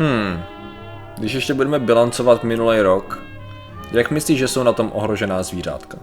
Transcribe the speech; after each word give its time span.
Hmm. 0.00 0.42
Když 1.18 1.32
ještě 1.32 1.54
budeme 1.54 1.78
bilancovat 1.78 2.44
minulý 2.44 2.80
rok, 2.80 3.22
jak 3.92 4.10
myslíš, 4.10 4.38
že 4.38 4.48
jsou 4.48 4.62
na 4.62 4.72
tom 4.72 4.90
ohrožená 4.94 5.42
zvířátka? 5.42 5.98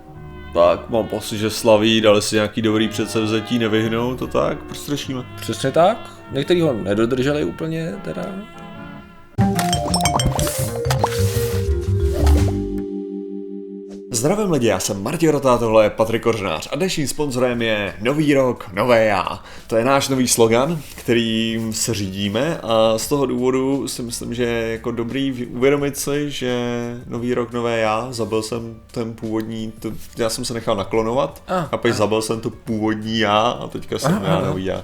Tak, 0.54 0.90
mám 0.90 1.08
pocit, 1.08 1.38
že 1.38 1.50
slaví, 1.50 2.02
dali 2.02 2.22
si 2.22 2.36
nějaký 2.36 2.62
dobrý 2.62 2.88
předsevzetí, 2.88 3.60
nevyhnou 3.60 4.16
to 4.16 4.28
tak, 4.28 4.64
prostě 4.64 4.92
řešíme. 4.92 5.24
Přesně 5.36 5.72
tak. 5.72 5.98
Někteří 6.32 6.62
ho 6.62 6.74
nedodrželi 6.74 7.44
úplně, 7.44 7.94
teda. 8.04 8.26
Zdravím 14.18 14.52
lidi, 14.52 14.68
já 14.68 14.80
jsem 14.80 15.04
Martin 15.04 15.30
Rota, 15.30 15.58
tohle 15.58 15.84
je 15.84 15.90
Patrik 15.90 16.24
Kořenář 16.24 16.70
a 16.72 16.76
dnešním 16.76 17.08
sponzorem 17.08 17.62
je 17.62 17.94
Nový 18.02 18.34
rok, 18.34 18.70
nové 18.74 19.06
já. 19.06 19.44
To 19.68 19.76
je 19.76 19.86
náš 19.86 20.10
nový 20.10 20.28
slogan, 20.28 20.80
kterým 20.96 21.74
se 21.74 21.94
řídíme 21.94 22.60
a 22.64 22.98
z 22.98 23.08
toho 23.08 23.26
důvodu 23.26 23.88
si 23.88 24.02
myslím, 24.02 24.34
že 24.34 24.44
je 24.44 24.72
jako 24.72 24.92
dobrý 24.92 25.46
uvědomit 25.46 25.98
si, 25.98 26.32
že 26.32 26.58
Nový 27.08 27.34
rok, 27.34 27.52
nové 27.52 27.80
já, 27.80 28.08
zabil 28.12 28.42
jsem 28.44 28.76
ten 28.92 29.14
původní, 29.14 29.74
to, 29.80 29.92
já 30.18 30.30
jsem 30.30 30.46
se 30.46 30.54
nechal 30.54 30.76
naklonovat 30.76 31.44
Ah, 31.48 31.68
a 31.72 31.78
pak 31.78 31.94
zabil 31.94 32.22
jsem 32.22 32.42
to 32.42 32.50
původní 32.50 33.20
já 33.20 33.42
a 33.42 33.68
teďka 33.68 34.00
jsem 34.00 34.20
Ah, 34.24 34.28
já 34.28 34.36
ah. 34.36 34.46
nový 34.46 34.66
já. 34.66 34.84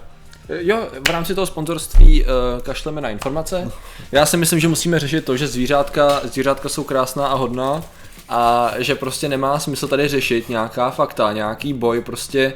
Jo, 0.50 0.88
v 1.08 1.10
rámci 1.10 1.36
toho 1.36 1.48
sponzorství 1.48 2.24
uh, 2.24 2.28
kašleme 2.62 3.02
na 3.02 3.10
informace. 3.10 3.72
Já 4.12 4.26
si 4.26 4.38
myslím, 4.38 4.60
že 4.60 4.68
musíme 4.68 5.00
řešit 5.00 5.26
to, 5.26 5.38
že 5.38 5.48
zvířátka, 5.48 6.22
zvířátka 6.24 6.70
jsou 6.70 6.84
krásná 6.84 7.28
a 7.28 7.36
hodná 7.36 7.84
a 8.30 8.72
že 8.78 8.96
prostě 8.96 9.30
nemá 9.30 9.60
smysl 9.60 9.88
tady 9.88 10.08
řešit 10.08 10.50
nějaká 10.50 10.92
fakta, 10.92 11.34
nějaký 11.34 11.74
boj 11.74 12.02
prostě 12.02 12.54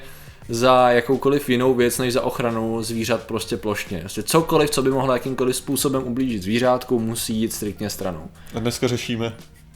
za 0.50 0.90
jakoukoliv 0.90 1.50
jinou 1.50 1.74
věc, 1.74 1.98
než 1.98 2.14
za 2.14 2.22
ochranu 2.22 2.84
zvířat 2.84 3.24
prostě 3.24 3.58
plošně. 3.58 4.00
Prostě 4.00 4.24
cokoliv, 4.24 4.70
co 4.70 4.82
by 4.82 4.90
mohlo 4.90 5.14
jakýmkoliv 5.14 5.56
způsobem 5.56 6.04
ublížit 6.04 6.44
zvířátku, 6.44 7.00
musí 7.00 7.36
jít 7.36 7.54
striktně 7.54 7.90
stranou. 7.90 8.28
A 8.56 8.60
dneska 8.60 8.88
řešíme. 8.88 9.34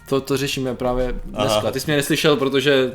To, 0.10 0.22
to 0.22 0.38
řešíme 0.38 0.76
právě 0.76 1.16
dneska. 1.24 1.58
Aha. 1.58 1.72
Ty 1.72 1.80
jsi 1.80 1.86
mě 1.88 1.96
neslyšel, 1.96 2.36
protože 2.38 2.92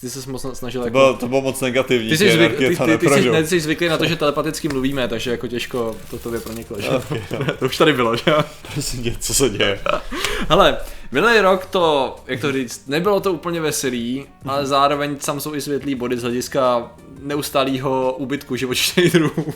ty 0.00 0.10
se 0.10 0.30
moc 0.30 0.46
snažil 0.52 0.80
To 0.80 0.86
jako... 0.86 0.92
bylo, 0.98 1.14
to 1.14 1.28
bylo 1.28 1.40
moc 1.40 1.60
negativní, 1.60 2.08
Ty 2.08 2.16
jsi, 2.16 2.32
zvyk, 2.32 2.56
ty, 2.56 2.76
ty, 2.76 2.98
ty, 2.98 3.08
jsi, 3.08 3.30
ne, 3.30 3.42
ty 3.42 3.48
jsi 3.48 3.60
zvyklý 3.60 3.88
na 3.88 3.98
to, 3.98 4.04
že 4.04 4.16
telepaticky 4.16 4.68
mluvíme, 4.68 5.08
takže 5.08 5.30
jako 5.30 5.48
těžko 5.48 5.96
to 6.10 6.18
tobě 6.18 6.40
proniklo, 6.40 6.80
že? 6.80 6.88
Okay, 6.88 7.22
no. 7.38 7.54
to 7.58 7.66
už 7.66 7.76
tady 7.76 7.92
bylo, 7.92 8.16
že 8.16 8.30
jo? 8.30 8.44
Prosím 8.72 9.02
tě, 9.02 9.16
co 9.20 9.34
se 9.34 9.48
děje? 9.48 9.80
Hele, 10.48 10.78
minulý 11.12 11.40
rok 11.40 11.66
to, 11.66 12.16
jak 12.26 12.40
to 12.40 12.52
říct, 12.52 12.86
nebylo 12.86 13.20
to 13.20 13.32
úplně 13.32 13.60
veselý, 13.60 14.26
ale 14.46 14.66
zároveň 14.66 15.16
tam 15.16 15.40
jsou 15.40 15.54
i 15.54 15.60
světlý 15.60 15.94
body 15.94 16.18
z 16.18 16.22
hlediska 16.22 16.90
neustálého 17.22 18.14
úbytku 18.18 18.56
živočišných 18.56 19.12
druhů. 19.12 19.54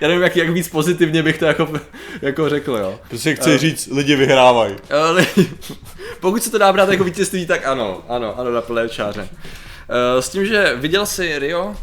Já 0.00 0.08
nevím, 0.08 0.22
jak, 0.22 0.36
jak 0.36 0.50
víc 0.50 0.68
pozitivně 0.68 1.22
bych 1.22 1.38
to 1.38 1.44
jako, 1.44 1.68
jako 2.22 2.48
řekl, 2.48 2.76
jo. 2.76 2.98
Prostě 3.08 3.34
chci 3.34 3.58
říct, 3.58 3.88
lidi 3.92 4.16
vyhrávají. 4.16 4.76
Ale 4.90 5.26
pokud 6.20 6.42
se 6.42 6.50
to 6.50 6.58
dá 6.58 6.72
brát 6.72 6.88
jako 6.88 7.04
vítězství, 7.04 7.46
tak 7.46 7.66
ano, 7.66 8.02
ano, 8.08 8.38
ano, 8.38 8.52
na 8.52 8.60
plné 8.60 8.88
čáře. 8.88 9.28
Eh, 9.90 10.22
S 10.22 10.28
tím, 10.28 10.46
že 10.46 10.74
viděl 10.76 11.06
jsi 11.06 11.38
Rio? 11.38 11.76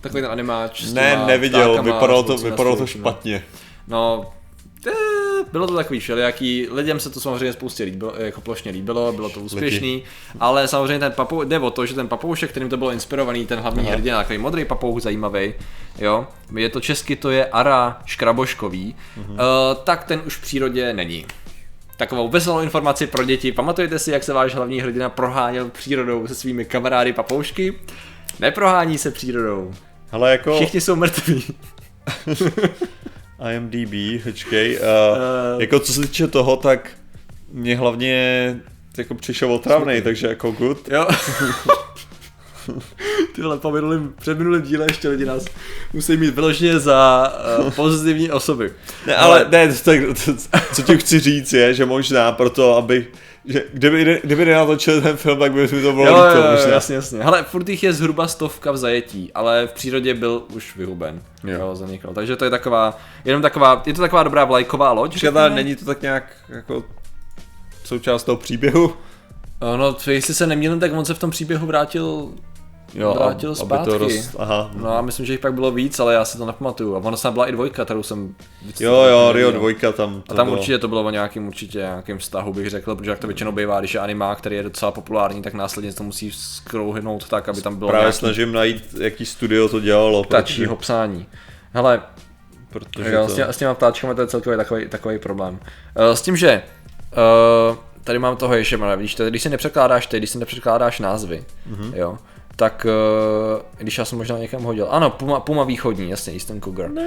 Takový 0.00 0.22
ten 0.22 0.30
animáč 0.30 0.82
Ne, 0.92 1.24
neviděl, 1.26 1.72
ptákama, 1.72 1.94
vypadalo 1.94 2.22
to, 2.22 2.36
vypadalo 2.36 2.76
to 2.76 2.80
no. 2.82 2.86
špatně. 2.86 3.42
No, 3.88 4.32
bylo 5.52 5.66
to 5.66 5.76
takový 5.76 6.00
všelijaký, 6.00 6.68
lidem 6.70 7.00
se 7.00 7.10
to 7.10 7.20
samozřejmě 7.20 7.52
spoustě 7.52 7.84
líbilo, 7.84 8.12
jako 8.18 8.40
plošně 8.40 8.72
líbilo, 8.72 9.12
bylo 9.12 9.30
to 9.30 9.40
úspěšný, 9.40 10.02
ale 10.40 10.68
samozřejmě 10.68 10.98
ten 10.98 11.12
papou, 11.12 11.42
jde 11.42 11.58
o 11.58 11.70
to, 11.70 11.86
že 11.86 11.94
ten 11.94 12.08
papoušek, 12.08 12.50
kterým 12.50 12.68
to 12.68 12.76
bylo 12.76 12.90
inspirovaný, 12.90 13.46
ten 13.46 13.58
hlavní 13.58 13.86
Aha. 13.86 13.92
hrdina, 13.92 14.18
takový 14.18 14.38
modrý 14.38 14.64
papouch, 14.64 15.02
zajímavý, 15.02 15.54
jo, 15.98 16.26
je 16.56 16.68
to 16.68 16.80
česky, 16.80 17.16
to 17.16 17.30
je 17.30 17.46
Ara 17.46 18.02
Škraboškový, 18.04 18.96
uh, 19.16 19.34
tak 19.84 20.04
ten 20.04 20.22
už 20.26 20.36
v 20.36 20.42
přírodě 20.42 20.92
není. 20.92 21.26
Takovou 21.98 22.28
veselou 22.28 22.60
informaci 22.60 23.06
pro 23.06 23.24
děti. 23.24 23.52
Pamatujete 23.52 23.98
si, 23.98 24.10
jak 24.10 24.22
se 24.24 24.32
váš 24.32 24.54
hlavní 24.54 24.80
hrdina 24.80 25.08
proháněl 25.08 25.68
přírodou 25.68 26.26
se 26.26 26.34
svými 26.34 26.64
kamarády 26.64 27.12
papoušky? 27.12 27.74
Neprohání 28.40 28.98
se 28.98 29.10
přírodou. 29.10 29.72
Ale 30.12 30.30
jako 30.32 30.54
Všichni 30.56 30.80
jsou 30.80 30.96
mrtví. 30.96 31.44
IMDb, 33.54 34.22
počkej, 34.24 34.76
uh, 34.78 34.82
Eh. 34.84 35.60
jako 35.62 35.80
co 35.80 35.92
se 35.92 36.00
týče 36.00 36.26
toho, 36.28 36.56
tak 36.56 36.90
mě 37.52 37.76
hlavně 37.76 38.56
jako 38.98 39.14
přišel 39.14 39.52
otravnej, 39.52 40.02
takže 40.02 40.26
jako 40.26 40.50
good. 40.50 40.88
Jo. 40.88 41.06
Ty 43.34 43.42
vole, 43.42 43.58
po 43.58 43.70
minulým, 43.70 44.14
před 44.20 44.38
minulým 44.38 44.62
díle 44.62 44.86
ještě 44.88 45.08
lidi 45.08 45.24
nás 45.24 45.44
musí 45.92 46.16
mít 46.16 46.34
vyloženě 46.34 46.78
za 46.78 47.32
uh, 47.60 47.70
pozitivní 47.76 48.30
osoby. 48.30 48.72
Ne, 49.06 49.16
ale 49.16 49.46
ne, 49.50 49.68
tak, 49.84 50.00
to, 50.24 50.32
co 50.74 50.82
ti 50.82 50.98
chci 50.98 51.20
říct 51.20 51.52
je, 51.52 51.74
že 51.74 51.86
možná 51.86 52.32
proto, 52.32 52.76
aby, 52.76 53.06
že 53.44 53.64
kdyby, 53.72 54.20
kdyby 54.24 54.44
nenatočil 54.44 55.02
ten 55.02 55.16
film, 55.16 55.38
tak 55.38 55.52
by 55.52 55.60
mi 55.62 55.68
to 55.68 55.92
bylo 55.92 56.06
Jo, 56.06 56.14
líto 56.14 56.38
jo, 56.38 56.50
možná. 56.52 56.70
jasně, 56.70 56.94
jasně. 56.94 57.22
Hele, 57.22 57.42
furt 57.42 57.68
jich 57.68 57.82
je 57.82 57.92
zhruba 57.92 58.28
stovka 58.28 58.72
v 58.72 58.76
zajetí, 58.76 59.32
ale 59.34 59.66
v 59.66 59.72
přírodě 59.72 60.14
byl 60.14 60.42
už 60.54 60.76
vyhuben. 60.76 61.22
Jo. 61.44 61.58
Jo, 61.60 61.76
zanikl. 61.76 62.12
Takže 62.14 62.36
to 62.36 62.44
je 62.44 62.50
taková, 62.50 62.98
jenom 63.24 63.42
taková, 63.42 63.82
je 63.86 63.94
to 63.94 64.00
taková 64.00 64.22
dobrá 64.22 64.44
vlajková 64.44 64.92
loď. 64.92 65.10
Ale 65.10 65.20
řekněme. 65.20 65.50
není 65.50 65.76
to 65.76 65.84
tak 65.84 66.02
nějak 66.02 66.24
jako 66.48 66.84
součást 67.84 68.24
toho 68.24 68.36
příběhu? 68.36 68.94
No, 69.76 69.96
jestli 70.10 70.34
se 70.34 70.46
nemělím, 70.46 70.80
tak 70.80 70.92
on 70.92 71.04
se 71.04 71.14
v 71.14 71.18
tom 71.18 71.30
příběhu 71.30 71.66
vrátil 71.66 72.28
Jo, 72.94 73.14
Vrátil 73.14 73.50
aby 73.50 73.56
zpátky. 73.56 73.90
to 73.90 73.98
roz... 73.98 74.36
Aha. 74.38 74.70
No 74.74 74.96
a 74.96 75.00
myslím, 75.02 75.26
že 75.26 75.32
jich 75.32 75.40
pak 75.40 75.54
bylo 75.54 75.70
víc, 75.70 76.00
ale 76.00 76.14
já 76.14 76.24
si 76.24 76.38
to 76.38 76.46
nepamatuju. 76.46 76.96
A 76.96 76.98
ono 76.98 77.16
snad 77.16 77.30
byla 77.30 77.46
i 77.46 77.52
dvojka, 77.52 77.84
kterou 77.84 78.02
jsem... 78.02 78.34
Jo, 78.80 78.92
jo, 78.92 79.32
Rio. 79.32 79.50
2 79.50 79.92
tam. 79.92 80.22
A 80.28 80.34
tam 80.34 80.46
bylo. 80.46 80.56
určitě 80.56 80.78
to 80.78 80.88
bylo 80.88 81.04
o 81.04 81.10
nějakým 81.10 81.48
určitě 81.48 81.78
nějakým 81.78 82.18
vztahu, 82.18 82.52
bych 82.52 82.70
řekl, 82.70 82.96
protože 82.96 83.10
jak 83.10 83.18
to 83.18 83.26
většinou 83.26 83.52
bývá, 83.52 83.80
když 83.80 83.94
je 83.94 84.00
animák, 84.00 84.38
který 84.38 84.56
je 84.56 84.62
docela 84.62 84.92
populární, 84.92 85.42
tak 85.42 85.54
následně 85.54 85.92
to 85.92 86.02
musí 86.02 86.32
skrouhnout 86.32 87.28
tak, 87.28 87.48
aby 87.48 87.62
tam 87.62 87.76
bylo 87.76 87.90
Právě 87.90 88.04
nějaký 88.04 88.18
snažím 88.18 88.52
najít, 88.52 88.94
jaký 89.00 89.26
studio 89.26 89.68
to 89.68 89.80
dělalo. 89.80 90.24
ptačího 90.24 90.76
psání. 90.76 91.26
Hele, 91.72 92.02
protože 92.70 93.12
jo, 93.12 93.26
to... 93.26 93.32
s, 93.32 93.34
tě, 93.34 93.44
s 93.44 93.56
těma 93.56 93.74
ptáčkami 93.74 94.14
to 94.14 94.20
je 94.20 94.26
celkově 94.26 94.56
takový, 94.56 94.88
takový 94.88 95.18
problém. 95.18 95.54
Uh, 95.54 96.14
s 96.14 96.22
tím, 96.22 96.36
že 96.36 96.62
uh, 97.70 97.76
tady 98.04 98.18
mám 98.18 98.36
toho 98.36 98.54
ještě, 98.54 98.76
vidíš, 98.76 99.14
to, 99.14 99.26
když 99.26 99.42
si 99.42 99.48
nepřekládáš 99.48 100.06
ty, 100.06 100.16
když 100.18 100.30
si 100.30 100.38
nepřekládáš 100.38 101.00
názvy, 101.00 101.44
mm-hmm. 101.70 101.92
jo, 101.94 102.18
tak 102.58 102.86
uh, 102.86 103.62
když 103.78 103.98
já 103.98 104.04
jsem 104.04 104.18
možná 104.18 104.38
někam 104.38 104.62
hodil, 104.62 104.86
ano, 104.90 105.10
Puma, 105.10 105.40
Puma 105.40 105.64
východní, 105.64 106.10
jasně, 106.10 106.32
Eastern 106.32 106.60
Cougar. 106.60 106.90
Uh, 106.90 106.98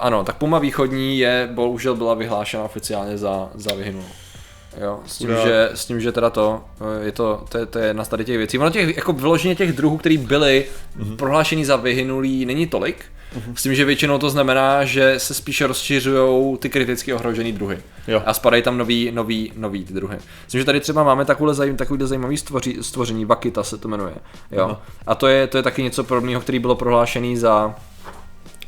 ano, 0.00 0.24
tak 0.24 0.36
Puma 0.36 0.58
východní 0.58 1.18
je, 1.18 1.48
bohužel 1.54 1.94
byla 1.94 2.14
vyhlášena 2.14 2.62
oficiálně 2.62 3.18
za, 3.18 3.50
za 3.54 3.74
vyhynulou. 3.74 4.04
Jo, 4.80 5.00
s 5.06 5.18
tím, 5.18 5.28
že, 5.28 5.70
s 5.74 5.86
tím, 5.86 6.00
že 6.00 6.12
teda 6.12 6.30
to, 6.30 6.64
eh, 6.80 7.04
je 7.04 7.12
to, 7.12 7.44
to, 7.48 7.58
je, 7.58 7.66
to 7.66 7.78
je 7.78 7.86
jedna 7.86 8.04
z 8.04 8.08
tady 8.08 8.24
těch 8.24 8.36
věcí. 8.36 8.58
Ono 8.58 8.70
těch, 8.70 8.96
jako 8.96 9.12
vyloženě 9.12 9.54
těch 9.54 9.72
druhů, 9.72 9.96
který 9.96 10.18
byly 10.18 10.66
mm-hmm. 10.98 11.16
prohlášený 11.16 11.64
za 11.64 11.76
vyhynulý, 11.76 12.46
není 12.46 12.66
tolik. 12.66 13.04
Mm-hmm. 13.36 13.54
S 13.54 13.62
tím, 13.62 13.74
že 13.74 13.84
většinou 13.84 14.18
to 14.18 14.30
znamená, 14.30 14.84
že 14.84 15.14
se 15.18 15.34
spíše 15.34 15.66
rozšiřují 15.66 16.58
ty 16.58 16.68
kriticky 16.68 17.12
ohrožený 17.12 17.52
druhy. 17.52 17.78
Jo. 18.08 18.22
A 18.26 18.34
spadají 18.34 18.62
tam 18.62 18.78
nový, 18.78 19.10
nový, 19.14 19.52
nový 19.56 19.84
ty 19.84 19.92
druhy. 19.92 20.18
S 20.48 20.50
tím, 20.50 20.60
že 20.60 20.64
tady 20.64 20.80
třeba 20.80 21.02
máme 21.04 21.24
takovýhle, 21.24 21.54
zajím, 21.54 21.76
takovýhle 21.76 22.06
zajímavý 22.06 22.36
stvoří, 22.36 22.76
stvoření, 22.80 23.24
Vakita 23.24 23.62
se 23.62 23.78
to 23.78 23.88
jmenuje. 23.88 24.14
Jo. 24.52 24.64
Aha. 24.64 24.82
A 25.06 25.14
to 25.14 25.26
je, 25.26 25.46
to 25.46 25.56
je 25.56 25.62
taky 25.62 25.82
něco 25.82 26.04
podobného, 26.04 26.40
který 26.40 26.58
bylo 26.58 26.74
prohlášený 26.74 27.36
za 27.36 27.74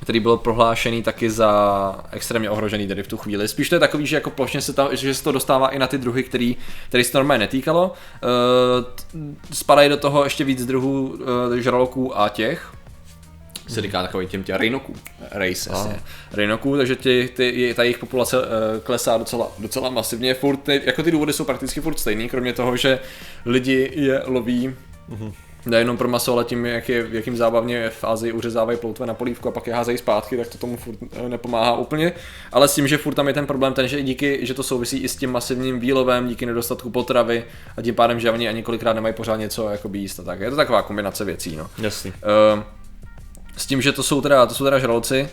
který 0.03 0.21
byl 0.21 0.37
prohlášený 0.37 1.03
taky 1.03 1.31
za 1.31 2.05
extrémně 2.13 2.51
ohrožený 2.51 2.89
tady 2.89 3.03
v 3.03 3.09
tu 3.09 3.17
chvíli. 3.17 3.49
Spíš 3.49 3.69
to 3.69 3.75
je 3.75 3.79
takový, 3.79 4.07
že 4.07 4.17
jako 4.17 4.31
plošně 4.31 4.61
se, 4.61 4.73
tam, 4.73 4.89
že 4.97 5.15
se 5.15 5.25
to 5.25 5.33
dostává 5.33 5.69
i 5.69 5.79
na 5.79 5.87
ty 5.87 5.99
druhy, 5.99 6.23
který, 6.23 6.57
který 6.89 7.05
se 7.05 7.19
normálně 7.19 7.39
netýkalo. 7.39 7.93
Uh, 7.93 9.19
spadají 9.53 9.89
do 9.89 9.97
toho 9.97 10.25
ještě 10.25 10.45
víc 10.45 10.67
druhů 10.67 11.09
uh, 11.09 11.55
žraloků 11.57 12.19
a 12.21 12.29
těch, 12.29 12.73
se 13.69 13.81
říká 13.81 14.03
takový 14.03 14.27
těm 14.27 14.45
těm 14.45 14.57
rejnoků, 14.57 14.95
race, 15.31 15.71
jasně, 15.71 16.01
rejnoků, 16.33 16.77
takže 16.77 16.97
ty, 16.97 17.31
ty, 17.37 17.75
ta 17.77 17.83
jejich 17.83 17.99
populace 17.99 18.39
uh, 18.39 18.45
klesá 18.83 19.19
docela, 19.19 19.53
docela 19.59 19.91
masivně, 19.91 20.35
furt, 20.35 20.57
ty, 20.57 20.83
jako 20.85 21.03
ty 21.03 21.11
důvody 21.11 21.33
jsou 21.33 21.45
prakticky 21.45 21.81
furt 21.81 21.99
stejný, 21.99 22.29
kromě 22.29 22.53
toho, 22.53 22.77
že 22.77 22.99
lidi 23.47 23.91
je 23.95 24.23
loví 24.27 24.75
nejenom 25.67 25.97
pro 25.97 26.09
maso, 26.09 26.33
ale 26.33 26.45
tím, 26.45 26.67
jak 26.67 26.89
je, 26.89 27.07
jakým 27.11 27.37
zábavně 27.37 27.91
v 27.91 28.05
Ázii 28.05 28.33
uřezávají 28.33 28.79
ploutve 28.79 29.07
na 29.07 29.15
polívku 29.15 29.49
a 29.49 29.53
pak 29.53 29.67
je 29.67 29.75
házejí 29.75 29.99
zpátky, 29.99 30.37
tak 30.37 30.49
to 30.49 30.59
tomu 30.59 30.77
furt 30.77 30.99
eh, 31.13 31.29
nepomáhá 31.29 31.77
úplně. 31.77 32.13
Ale 32.53 32.69
s 32.69 32.75
tím, 32.75 32.89
že 32.89 32.99
furt 32.99 33.15
tam 33.15 33.29
je 33.29 33.35
ten 33.35 33.47
problém 33.47 33.73
ten, 33.73 33.89
že 33.89 33.99
i 33.99 34.03
díky, 34.03 34.39
že 34.47 34.55
to 34.55 34.63
souvisí 34.63 34.99
i 34.99 35.09
s 35.09 35.17
tím 35.17 35.33
masivním 35.33 35.81
výlovem, 35.81 36.29
díky 36.29 36.47
nedostatku 36.47 36.91
potravy 36.91 37.45
a 37.77 37.83
tím 37.83 37.95
pádem, 37.95 38.21
že 38.21 38.31
oni 38.31 38.49
ani 38.49 38.63
kolikrát 38.63 38.93
nemají 38.93 39.15
pořád 39.15 39.37
něco 39.37 39.69
jako 39.69 39.91
jíst 39.93 40.21
a 40.21 40.23
tak. 40.23 40.41
Je 40.41 40.51
to 40.51 40.57
taková 40.57 40.83
kombinace 40.83 41.25
věcí, 41.25 41.57
no. 41.57 41.71
Jasný. 41.79 42.13
Uh, 42.57 42.63
s 43.57 43.67
tím, 43.67 43.83
že 43.83 43.93
to 43.93 44.03
jsou 44.03 44.21
teda, 44.21 44.47
to 44.47 44.55
jsou 44.55 44.65
teda 44.65 44.79
žraloci. 44.79 45.29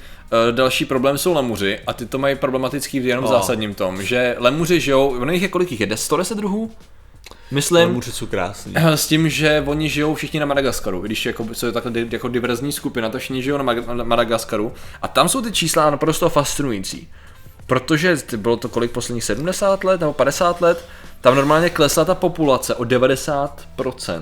Uh, 0.49 0.55
další 0.55 0.85
problém 0.85 1.17
jsou 1.17 1.33
lemuři 1.33 1.79
a 1.87 1.93
ty 1.93 2.05
to 2.05 2.17
mají 2.17 2.35
problematický 2.35 2.99
v 2.99 3.05
jenom 3.07 3.25
Oh. 3.25 3.31
zásadním 3.31 3.73
tom, 3.73 4.03
že 4.03 4.35
lemuři 4.39 4.79
žijou, 4.79 5.07
ono 5.21 5.31
jich 5.31 5.41
je 5.41 5.47
kolik 5.47 5.71
jich 5.71 5.79
je, 5.79 5.97
110 5.97 6.37
druhů? 6.37 6.71
Myslím, 7.51 8.01
krásný. 8.29 8.73
s 8.77 9.07
tím, 9.07 9.29
že 9.29 9.63
oni 9.67 9.89
žijou 9.89 10.15
všichni 10.15 10.39
na 10.39 10.45
Madagaskaru, 10.45 11.01
když 11.01 11.25
jako, 11.25 11.45
co 11.53 11.65
je 11.65 11.71
takhle 11.71 11.91
jako 12.11 12.27
diverzní 12.27 12.71
skupina, 12.71 13.09
tak 13.09 13.21
všichni 13.21 13.43
žijou 13.43 13.57
na, 13.57 13.63
Mag- 13.63 13.93
na 13.95 14.03
Madagaskaru 14.03 14.73
a 15.01 15.07
tam 15.07 15.29
jsou 15.29 15.41
ty 15.41 15.51
čísla 15.51 15.89
naprosto 15.89 16.29
fascinující. 16.29 17.07
protože 17.67 18.17
bylo 18.37 18.57
to 18.57 18.69
kolik 18.69 18.91
posledních 18.91 19.23
70 19.23 19.83
let 19.83 19.99
nebo 19.99 20.13
50 20.13 20.61
let, 20.61 20.85
tam 21.21 21.35
normálně 21.35 21.69
klesla 21.69 22.05
ta 22.05 22.15
populace 22.15 22.75
o 22.75 22.83
90%, 22.83 23.49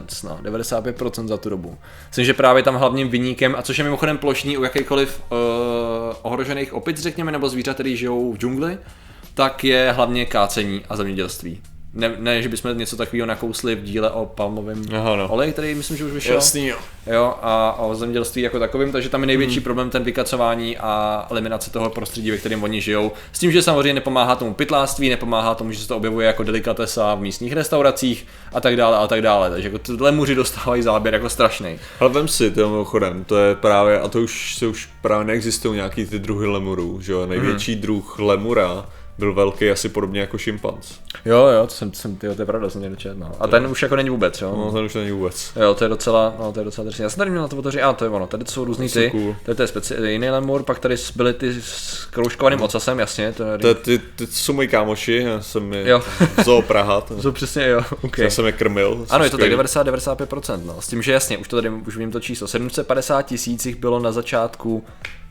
snad 0.07 0.41
95% 0.43 1.27
za 1.27 1.37
tu 1.37 1.49
dobu. 1.49 1.77
Myslím, 2.07 2.25
že 2.25 2.33
právě 2.33 2.63
tam 2.63 2.75
hlavním 2.75 3.09
vyníkem, 3.09 3.55
a 3.57 3.61
což 3.61 3.77
je 3.77 3.83
mimochodem 3.83 4.17
plošní 4.17 4.57
u 4.57 4.63
jakýkoliv 4.63 5.21
uh, 5.31 5.37
ohrožených 6.21 6.73
opic, 6.73 6.99
řekněme, 7.01 7.31
nebo 7.31 7.49
zvířat, 7.49 7.73
který 7.73 7.97
žijou 7.97 8.33
v 8.33 8.37
džungli, 8.37 8.77
tak 9.33 9.63
je 9.63 9.91
hlavně 9.95 10.25
kácení 10.25 10.81
a 10.89 10.95
zemědělství. 10.95 11.61
Ne, 11.95 12.13
ne, 12.17 12.41
že 12.41 12.49
bychom 12.49 12.77
něco 12.77 12.97
takového 12.97 13.25
nakousli 13.25 13.75
v 13.75 13.83
díle 13.83 14.11
o 14.11 14.25
palmovém 14.25 14.85
Aha, 14.97 15.15
no. 15.15 15.27
oleji, 15.27 15.53
který 15.53 15.75
myslím, 15.75 15.97
že 15.97 16.05
už 16.05 16.11
vyšel. 16.11 16.35
Jasný, 16.35 16.67
jo. 16.67 16.77
Jo, 17.07 17.35
a, 17.41 17.69
a 17.69 17.81
o 17.81 17.95
zemědělství 17.95 18.41
jako 18.41 18.59
takovým, 18.59 18.91
takže 18.91 19.09
tam 19.09 19.21
je 19.21 19.27
největší 19.27 19.55
hmm. 19.55 19.63
problém 19.63 19.89
ten 19.89 20.03
vykacování 20.03 20.77
a 20.77 21.25
eliminace 21.31 21.71
toho 21.71 21.89
prostředí, 21.89 22.31
ve 22.31 22.37
kterém 22.37 22.63
oni 22.63 22.81
žijou. 22.81 23.11
S 23.31 23.39
tím, 23.39 23.51
že 23.51 23.61
samozřejmě 23.61 23.93
nepomáhá 23.93 24.35
tomu 24.35 24.53
pytláctví, 24.53 25.09
nepomáhá 25.09 25.55
tomu, 25.55 25.71
že 25.71 25.79
se 25.79 25.87
to 25.87 25.97
objevuje 25.97 26.27
jako 26.27 26.43
delikatesa 26.43 27.15
v 27.15 27.21
místních 27.21 27.53
restauracích 27.53 28.27
a 28.53 28.61
tak 28.61 28.75
dále 28.75 28.97
a 28.97 29.07
tak 29.07 29.21
dále. 29.21 29.49
Takže 29.49 29.67
jako 29.67 29.77
tyhle 29.77 30.11
muři 30.11 30.35
dostávají 30.35 30.81
záběr 30.81 31.13
jako 31.13 31.29
strašný. 31.29 31.79
Ale 31.99 32.09
vem 32.09 32.27
si, 32.27 32.51
to 32.51 32.69
mimochodem, 32.69 33.23
to 33.23 33.37
je 33.37 33.55
právě, 33.55 33.99
a 33.99 34.07
to 34.07 34.21
už 34.21 34.55
se 34.55 34.67
už 34.67 34.89
právě 35.01 35.25
neexistují 35.25 35.75
nějaký 35.75 36.05
ty 36.05 36.19
druhy 36.19 36.47
lemurů, 36.47 37.01
že 37.01 37.11
jo, 37.11 37.25
největší 37.25 37.73
hmm. 37.73 37.81
druh 37.81 38.19
lemura 38.19 38.85
byl 39.17 39.33
velký 39.33 39.69
asi 39.69 39.89
podobně 39.89 40.19
jako 40.21 40.37
šimpanz. 40.37 40.99
Jo, 41.25 41.47
jo, 41.47 41.67
to 41.67 41.73
jsem, 41.73 41.91
to 41.91 41.97
jsem 41.97 42.15
tyjo, 42.15 42.35
to 42.35 42.41
je 42.41 42.45
pravda, 42.45 42.69
jsem 42.69 42.81
někde 42.81 42.97
četl, 42.97 43.19
no. 43.19 43.31
A 43.39 43.47
ten 43.47 43.67
už 43.67 43.81
jako 43.81 43.95
není 43.95 44.09
vůbec, 44.09 44.41
jo. 44.41 44.55
No, 44.57 44.71
ten 44.71 44.85
už 44.85 44.93
není 44.95 45.11
vůbec. 45.11 45.51
Jo, 45.61 45.73
to 45.73 45.83
je 45.85 45.89
docela, 45.89 46.33
no, 46.39 46.51
to 46.51 46.59
je 46.59 46.63
docela 46.63 46.85
drsný. 46.85 47.03
Já 47.03 47.09
jsem 47.09 47.17
tady 47.17 47.31
měl 47.31 47.41
na 47.41 47.47
to 47.47 47.57
otevřít, 47.57 47.81
a 47.81 47.93
to 47.93 48.05
je 48.05 48.09
ono, 48.09 48.27
tady 48.27 48.45
jsou 48.45 48.65
různý 48.65 48.89
ty, 48.89 49.09
cool. 49.11 49.35
tady 49.43 49.55
to 49.55 49.61
je 49.61 49.67
speci- 49.67 50.03
jiný 50.05 50.29
lemur, 50.29 50.63
pak 50.63 50.79
tady 50.79 50.95
byly 51.15 51.33
ty 51.33 51.61
s 51.61 52.05
kroužkovaným 52.05 52.61
ocasem, 52.61 52.99
jasně, 52.99 53.31
to 53.33 53.43
je, 53.43 53.57
To, 53.57 53.75
ty, 53.75 53.97
ty 54.15 54.27
jsou 54.27 54.53
moji 54.53 54.67
kámoši, 54.67 55.13
já 55.25 55.41
jsem 55.41 55.73
je 55.73 55.89
Jo. 55.89 56.01
Zoo 56.43 56.61
Praha, 56.61 57.01
to, 57.01 57.21
jsou 57.21 57.31
přesně, 57.31 57.67
jo, 57.67 57.81
ok. 58.01 58.17
já 58.17 58.29
jsem 58.29 58.45
je 58.45 58.51
krmil. 58.51 59.05
Ano, 59.09 59.23
je 59.23 59.29
to 59.29 59.37
tak 59.37 59.45
skvělí. 59.47 59.63
90-95%, 59.63 60.65
no. 60.65 60.81
S 60.81 60.87
tím, 60.87 61.01
že 61.01 61.11
jasně, 61.13 61.37
už 61.37 61.47
to 61.47 61.55
tady, 61.55 61.69
už 61.69 61.97
vím 61.97 62.11
to 62.11 62.19
číslo, 62.19 62.47
750 62.47 63.21
tisíc 63.21 63.65
jich 63.65 63.75
bylo 63.75 63.99
na 63.99 64.11
začátku 64.11 64.83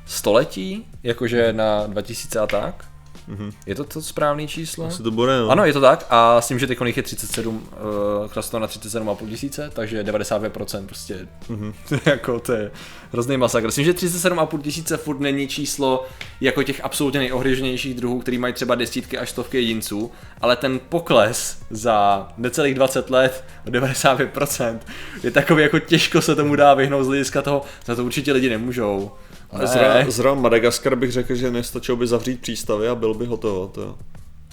století, 0.07 0.87
jakože 1.03 1.53
na 1.53 1.87
2000 1.87 2.39
a 2.39 2.47
tak. 2.47 2.85
Mm-hmm. 3.29 3.53
Je 3.67 3.75
to 3.75 3.85
to 3.85 4.03
správné 4.03 4.47
číslo? 4.47 4.87
Asi 4.87 5.03
to 5.03 5.11
bude, 5.11 5.41
no. 5.41 5.51
Ano, 5.51 5.65
je 5.65 5.73
to 5.73 5.81
tak 5.81 6.07
a 6.11 6.41
s 6.41 6.49
tím, 6.49 6.59
že 6.59 6.67
teď 6.67 6.79
je 6.97 7.03
37, 7.03 7.57
uh, 7.57 8.29
kleslo 8.29 8.59
na 8.59 8.67
37,5 8.67 9.29
tisíce, 9.29 9.71
takže 9.75 10.03
95% 10.03 10.87
prostě, 10.87 11.29
mm-hmm. 11.51 11.75
jako 12.07 12.41
to 12.41 12.53
je 12.53 12.71
hrozný 13.13 13.37
masakr. 13.37 13.71
S 13.71 13.75
tím, 13.75 13.85
že 13.85 13.93
37,5 13.93 14.61
tisíce 14.61 14.97
furt 14.97 15.21
není 15.21 15.49
číslo 15.49 16.07
jako 16.41 16.63
těch 16.63 16.85
absolutně 16.85 17.21
nejohroženějších 17.21 17.95
druhů, 17.95 18.21
který 18.21 18.39
mají 18.39 18.55
třeba 18.55 18.75
desítky 18.75 19.19
až 19.19 19.31
stovky 19.31 19.57
jedinců, 19.57 20.11
ale 20.41 20.57
ten 20.57 20.81
pokles 20.89 21.59
za 21.71 22.29
necelých 22.37 22.75
20 22.75 23.11
let 23.11 23.45
o 23.67 23.71
95% 23.71 24.79
je 25.23 25.31
takový, 25.31 25.63
jako 25.63 25.79
těžko 25.79 26.23
se 26.23 26.35
tomu 26.35 26.57
dá 26.57 26.75
vyhnout 26.75 27.05
z 27.05 27.07
hlediska 27.07 27.43
toho, 27.43 27.63
za 27.85 27.95
to 27.95 28.05
určitě 28.05 28.33
lidi 28.33 28.51
nemůžou. 28.51 29.13
Ale 29.55 29.67
Zra, 29.67 30.05
zra 30.11 30.35
Madagaskar 30.35 30.97
bych 30.97 31.13
řekl, 31.13 31.35
že 31.35 31.51
nestačilo 31.51 31.97
by 31.97 32.07
zavřít 32.07 32.41
přístavy 32.41 32.89
a 32.89 32.95
byl 32.95 33.15
by 33.15 33.27
hotovo. 33.27 33.67
To. 33.75 33.99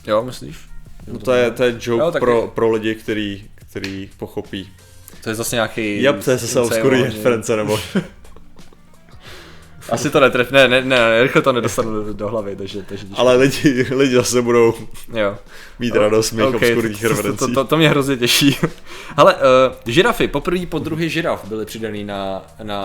Jo, 0.08 0.24
myslíš? 0.24 0.58
No 1.12 1.20
to 1.20 1.34
je, 1.34 1.52
to 1.52 1.64
je 1.64 1.72
joke 1.80 2.04
Jo, 2.04 2.12
taky. 2.12 2.20
pro, 2.26 2.48
pro 2.56 2.72
lidi, 2.72 2.96
který, 2.96 3.44
který 3.56 4.10
pochopí. 4.18 4.70
To 5.24 5.30
je 5.30 5.36
zase 5.36 5.56
nějaký... 5.56 6.02
Jap, 6.02 6.24
to 6.24 6.32
je 6.32 6.38
zase 6.38 6.60
obskurní 6.60 7.00
ohledně- 7.00 7.18
reference, 7.18 7.56
nebo... 7.56 7.80
Asi 9.90 10.10
to 10.10 10.20
netref, 10.20 10.52
ne, 10.52 10.68
ne, 10.68 10.82
ne, 10.82 11.24
rychle 11.24 11.42
to 11.42 11.54
nedostanu 11.54 12.04
do, 12.04 12.14
do 12.14 12.28
hlavy, 12.28 12.56
takže, 12.56 12.84
takže. 12.84 13.06
Ale 13.16 13.36
lidi, 13.36 13.88
lidi 13.96 14.16
zase 14.16 14.42
budou 14.42 14.74
jo. 15.14 15.38
mít 15.80 15.96
radost 15.96 16.32
mých 16.32 16.46
Ok, 16.46 16.56
obskurních 16.56 17.02
to, 17.02 17.08
to, 17.08 17.10
referencí. 17.10 17.40
to, 17.40 17.48
to, 17.48 17.64
to, 17.64 17.78
mě 17.78 17.90
hrozně 17.90 18.18
těší. 18.18 18.58
Ale 19.18 19.36
uh, 19.36 19.40
žirafy, 19.86 20.28
poprvé 20.28 20.66
po 20.66 20.80
druhý 20.80 21.10
žiraf 21.10 21.46
byly 21.46 21.66
přidaný 21.66 22.04
na, 22.04 22.46
na 22.64 22.82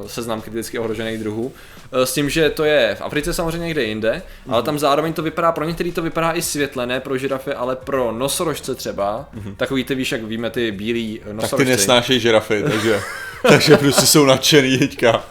uh, 0.00 0.06
seznam 0.06 0.40
kriticky 0.40 0.78
ohrožených 0.78 1.18
druhů. 1.18 1.42
Uh, 1.42 1.52
s 1.92 2.14
tím, 2.14 2.30
že 2.30 2.50
to 2.50 2.64
je 2.64 2.96
v 2.98 3.02
Africe 3.02 3.34
samozřejmě 3.34 3.66
někde 3.66 3.84
jinde, 3.84 4.12
mm-hmm. 4.12 4.54
ale 4.54 4.62
tam 4.62 4.78
zároveň 4.78 5.12
to 5.12 5.22
vypadá, 5.22 5.52
pro 5.52 5.64
některý 5.64 5.92
to 5.92 6.02
vypadá 6.02 6.32
i 6.32 6.42
světle, 6.42 6.86
ne 6.86 7.00
pro 7.00 7.18
žirafy, 7.18 7.52
ale 7.52 7.76
pro 7.76 8.12
nosorožce 8.12 8.74
třeba. 8.74 9.28
Mm-hmm. 9.34 9.56
Takový 9.56 9.84
ty 9.84 9.94
víš, 9.94 10.12
jak 10.12 10.22
víme, 10.22 10.50
ty 10.50 10.72
bílí 10.72 11.20
eh, 11.30 11.40
tak 11.40 11.56
ty 11.56 11.64
nesnášejí 11.64 12.20
žirafy, 12.20 12.62
takže, 12.62 13.00
takže 13.42 13.76
prostě 13.76 14.06
jsou 14.06 14.24
nadšený 14.24 14.78
teďka. 14.78 15.24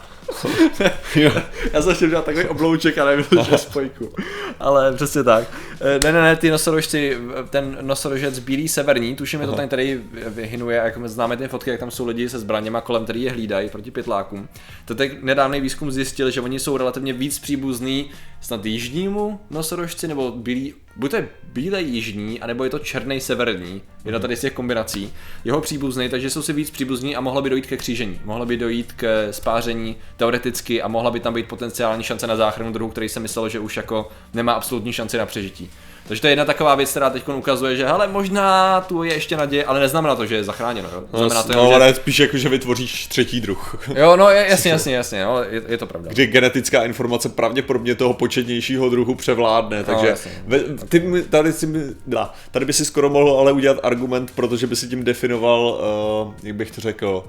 Já 1.74 1.82
jsem 1.82 1.96
chtěl 1.96 2.10
dělat 2.10 2.26
takový 2.26 2.46
oblouček, 2.46 2.98
ale 2.98 3.18
nebyl 3.18 3.44
že 3.50 3.58
spojku. 3.58 4.14
Ale 4.60 4.94
přesně 4.94 5.24
tak. 5.24 5.48
Eh, 5.82 6.00
Ne, 6.04 6.12
ne, 6.12 6.22
ne, 6.22 6.36
ty 6.36 6.52
nosorožci, 6.52 7.18
ten 7.50 7.78
nosorožec 7.82 8.40
bílý 8.40 8.68
severní, 8.68 9.16
tuším 9.16 9.42
je 9.42 9.48
to 9.48 9.54
ten, 9.54 9.68
který 9.68 10.02
vyhynuje, 10.28 10.78
jak 10.78 11.08
známe 11.08 11.38
ty 11.38 11.48
fotky, 11.48 11.70
jak 11.70 11.80
tam 11.80 11.92
jsou 11.92 12.08
lidi 12.08 12.30
se 12.30 12.40
zbraněma 12.40 12.82
kolem, 12.82 13.04
který 13.04 13.22
je 13.22 13.32
hlídají 13.32 13.70
proti 13.70 13.92
pytlákům. 13.92 14.48
To 14.86 14.96
teď 14.96 15.22
nedávný 15.22 15.62
výzkum 15.62 15.92
zjistil, 15.92 16.32
že 16.32 16.42
oni 16.42 16.60
jsou 16.60 16.78
relativně 16.78 17.14
víc 17.14 17.40
příbuzný 17.40 18.10
snad 18.42 18.66
jižnímu 18.66 19.40
nosorožci, 19.50 20.08
nebo 20.08 20.32
bílý, 20.32 20.74
buď 20.96 21.12
to 21.12 21.16
je 21.16 21.30
bílej 21.54 21.86
jižní, 21.86 22.40
anebo 22.40 22.64
je 22.64 22.70
to 22.70 22.80
černý 22.80 23.20
severní, 23.20 23.82
jedna 24.06 24.20
tady 24.20 24.36
z 24.36 24.42
těch 24.42 24.54
kombinací, 24.54 25.14
jeho 25.46 25.62
příbuzný, 25.62 26.10
takže 26.10 26.30
jsou 26.30 26.42
si 26.42 26.54
víc 26.54 26.70
příbuzní 26.70 27.16
a 27.16 27.22
mohlo 27.22 27.42
by 27.42 27.50
dojít 27.50 27.66
ke 27.66 27.78
křížení, 27.78 28.20
mohlo 28.26 28.46
by 28.46 28.58
dojít 28.58 28.94
k 28.94 29.28
spáření 29.32 29.96
teoreticky 30.18 30.82
a 30.82 30.88
mohla 30.88 31.12
by 31.12 31.20
tam 31.20 31.34
být 31.34 31.48
potenciální 31.48 32.04
šance 32.04 32.28
na 32.28 32.36
záchranu 32.36 32.72
druhu, 32.72 32.92
který 32.92 33.10
se 33.10 33.20
myslel, 33.20 33.50
že 33.50 33.60
už 33.60 33.78
jako 33.78 34.12
nemá 34.34 34.54
absolutní 34.54 34.94
šanci 34.94 35.18
na 35.18 35.26
přežití. 35.26 35.69
Takže 36.08 36.22
to 36.22 36.28
je 36.28 36.32
jedna 36.32 36.46
taková 36.46 36.76
věc, 36.76 36.90
která 36.90 37.10
teď 37.10 37.28
ukazuje, 37.28 37.76
že 37.76 37.86
hele, 37.86 38.08
možná 38.08 38.82
tu 38.82 39.04
je 39.04 39.14
ještě 39.14 39.38
naděje, 39.38 39.66
ale 39.66 39.80
neznamená 39.80 40.16
to, 40.16 40.26
že 40.26 40.36
je 40.36 40.44
zachráněno. 40.44 40.90
Jo? 40.94 41.04
Znamená 41.14 41.44
to, 41.44 41.54
no, 41.54 41.60
jenom, 41.60 41.68
že... 41.68 41.76
ale 41.76 41.94
spíš 41.94 42.20
jako, 42.20 42.38
že 42.38 42.50
vytvoříš 42.50 43.08
třetí 43.08 43.42
druh. 43.42 43.80
Jo, 43.96 44.16
no 44.16 44.30
jasně, 44.30 44.72
jasně, 44.72 44.96
jasně, 44.96 45.26
no, 45.26 45.44
je, 45.44 45.62
je 45.68 45.78
to 45.78 45.86
pravda. 45.86 46.12
Kdy 46.12 46.28
genetická 46.28 46.84
informace 46.84 47.30
pravděpodobně 47.30 47.96
toho 47.96 48.14
početnějšího 48.14 48.90
druhu 48.90 49.16
převládne, 49.16 49.84
takže 49.84 50.08
jasně. 50.08 50.32
ve, 50.48 50.60
ty, 50.60 51.24
tady, 51.30 51.54
si, 51.54 51.68
dá, 52.08 52.34
tady 52.52 52.66
by 52.66 52.74
si 52.74 52.86
skoro 52.86 53.10
mohl 53.10 53.40
ale 53.40 53.52
udělat 53.52 53.78
argument, 53.84 54.32
protože 54.36 54.68
by 54.68 54.76
si 54.76 54.88
tím 54.88 55.04
definoval, 55.04 55.80
uh, 56.28 56.34
jak 56.44 56.56
bych 56.56 56.72
to 56.72 56.82
řekl, 56.82 57.24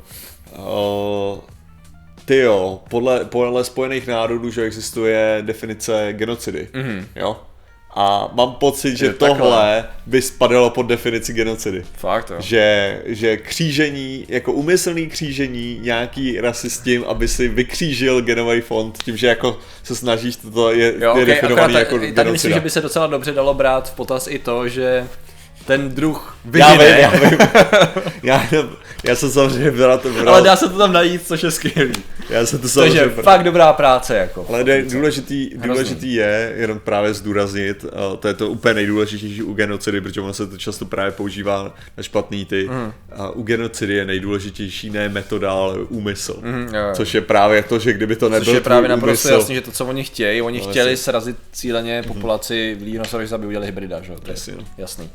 uh, 0.56 1.38
ty 2.24 2.36
jo, 2.36 2.80
podle, 2.90 3.24
podle 3.24 3.64
Spojených 3.64 4.06
národů, 4.06 4.50
že 4.50 4.62
existuje 4.62 5.38
definice 5.40 6.08
genocidy, 6.12 6.68
mm-hmm. 6.72 7.04
jo? 7.16 7.36
A 7.94 8.30
mám 8.32 8.52
pocit, 8.52 8.96
že 8.96 9.12
takhle. 9.12 9.28
tohle 9.38 9.84
by 10.06 10.22
spadalo 10.22 10.70
pod 10.70 10.82
definici 10.82 11.32
genocidy. 11.32 11.82
Fakt, 11.96 12.30
jo. 12.30 12.36
Že, 12.40 12.98
že 13.06 13.36
křížení, 13.36 14.26
jako 14.28 14.52
umyslný 14.52 15.06
křížení 15.06 15.78
nějaký 15.82 16.40
rasy 16.40 16.70
s 16.70 16.78
tím, 16.78 17.04
aby 17.04 17.28
si 17.28 17.48
vykřížil 17.48 18.22
genový 18.22 18.60
fond, 18.60 18.98
tím, 19.04 19.16
že 19.16 19.26
jako 19.26 19.58
se 19.82 19.96
snažíš, 19.96 20.36
to 20.36 20.70
je, 20.72 20.86
Jo, 20.86 21.00
je 21.00 21.08
okay, 21.10 21.24
definovaný 21.26 21.74
jako 21.74 21.94
tady, 21.98 22.12
tady 22.12 22.30
myslím, 22.32 22.48
genocida. 22.50 22.54
že 22.54 22.60
by 22.60 22.70
se 22.70 22.80
docela 22.80 23.06
dobře 23.06 23.32
dalo 23.32 23.54
brát 23.54 23.90
v 23.90 23.94
potaz 23.94 24.26
i 24.26 24.38
to, 24.38 24.68
že 24.68 25.08
ten 25.66 25.88
druh 25.90 26.36
Já 26.54 26.74
vyhyne, 26.74 26.94
vím, 26.94 27.00
já 27.00 27.10
vím. 27.10 27.38
já, 28.22 28.46
já 29.04 29.14
jsem 29.14 29.30
samozřejmě 29.30 29.70
bral 29.70 29.98
to 29.98 30.10
bral, 30.10 30.28
ale 30.28 30.42
dá 30.42 30.56
se 30.56 30.68
to 30.68 30.78
tam 30.78 30.92
najít, 30.92 31.26
což 31.26 31.42
je 31.42 31.50
skvělý. 31.50 31.92
já 32.30 32.46
jsem 32.46 32.58
to 32.58 32.68
samozřejmě 32.68 33.00
Takže 33.00 33.14
bral. 33.14 33.24
fakt 33.24 33.42
dobrá 33.44 33.72
práce, 33.72 34.16
jako. 34.16 34.46
Ale 34.48 34.64
ne, 34.64 34.82
důležitý, 34.82 35.50
důležitý 35.54 36.14
je 36.14 36.52
jenom 36.56 36.78
právě 36.78 37.14
zdůraznit, 37.14 37.84
to 38.18 38.28
je 38.28 38.34
to 38.34 38.50
úplně 38.50 38.74
nejdůležitější 38.74 39.42
u 39.42 39.52
genocidy, 39.54 40.00
protože 40.00 40.20
ono 40.20 40.32
se 40.32 40.46
to 40.46 40.56
často 40.56 40.84
právě 40.84 41.12
používá 41.12 41.74
na 41.96 42.02
špatný 42.02 42.44
ty. 42.44 42.68
Mm. 42.70 42.92
A 43.16 43.30
u 43.30 43.42
genocidy 43.42 43.94
je 43.94 44.04
nejdůležitější 44.04 44.90
ne 44.90 45.08
metoda, 45.08 45.52
ale 45.52 45.74
úmysl. 45.78 46.36
Mhm, 46.42 46.74
jo, 46.74 46.80
jo. 46.80 46.92
Což 46.94 47.14
je 47.14 47.20
právě 47.20 47.62
to, 47.62 47.78
že 47.78 47.92
kdyby 47.92 48.16
to 48.16 48.28
nebyl 48.28 48.44
Což 48.44 48.54
je 48.54 48.60
právě 48.60 48.88
naprosto 48.88 49.28
úmysl, 49.28 49.38
jasný, 49.40 49.54
že 49.54 49.60
to, 49.60 49.70
co 49.72 49.86
oni 49.86 50.04
chtějí, 50.04 50.42
oni 50.42 50.58
No, 50.58 50.66
chtěli 50.68 50.90
jasně. 50.90 51.04
srazit 51.04 51.36
cíleně 51.52 52.02
populaci 52.06 52.76
v 52.80 52.98
nosorožce, 52.98 53.34
aby 53.34 53.46
udělali 53.46 53.66
hybrida, 53.66 54.02
že? 54.02 54.12
To 54.22 54.30
je 54.30 54.56
no. 54.56 54.64
jasný. 54.78 55.10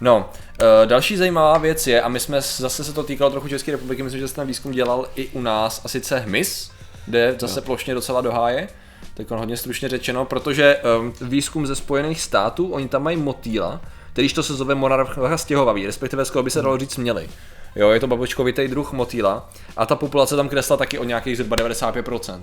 No, 0.00 0.30
uh, 0.60 0.86
další 0.86 1.16
zajímavá 1.16 1.58
věc 1.58 1.86
je, 1.86 2.02
a 2.02 2.08
my 2.08 2.20
jsme, 2.20 2.40
zase 2.40 2.84
se 2.84 2.92
to 2.92 3.02
týkalo 3.02 3.30
trochu 3.30 3.48
České 3.48 3.72
republiky, 3.72 4.02
myslím, 4.02 4.20
že 4.20 4.28
se 4.28 4.34
ten 4.34 4.46
výzkum 4.46 4.72
dělal 4.72 5.08
i 5.16 5.26
u 5.28 5.40
nás, 5.40 5.80
a 5.84 5.88
sice 5.88 6.18
hmyz, 6.18 6.70
jde 7.08 7.36
zase 7.38 7.60
plošně 7.60 7.94
docela 7.94 8.20
do 8.20 8.32
háje, 8.32 8.68
tak 9.14 9.30
hodně 9.30 9.56
stručně 9.56 9.88
řečeno, 9.88 10.24
protože 10.24 10.76
um, 11.00 11.12
výzkum 11.20 11.66
ze 11.66 11.74
Spojených 11.74 12.20
států, 12.20 12.72
oni 12.72 12.88
tam 12.88 13.02
mají 13.02 13.16
motýla, 13.16 13.80
kterýž 14.12 14.32
to 14.32 14.42
se 14.42 14.54
zove 14.54 14.74
monarcha 14.74 15.38
stěhovavý, 15.38 15.86
respektive 15.86 16.24
skoro 16.24 16.42
by 16.42 16.50
se 16.50 16.62
dalo 16.62 16.78
říct 16.78 16.96
měli. 16.96 17.28
Jo, 17.76 17.90
je 17.90 18.00
to 18.00 18.06
babočkovitý 18.06 18.68
druh 18.68 18.92
motýla 18.92 19.50
a 19.76 19.86
ta 19.86 19.96
populace 19.96 20.36
tam 20.36 20.48
kresla 20.48 20.76
taky 20.76 20.98
o 20.98 21.04
nějakých 21.04 21.36
zhruba 21.36 21.56
95% 21.56 22.40